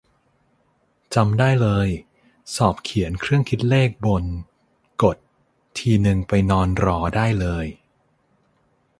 [1.15, 1.87] จำได้เลย
[2.55, 4.23] สอบเขียนเครื่องคิดเลขบน
[5.03, 5.17] กด
[5.77, 7.65] ทีนึงไปนอนรอได้เลย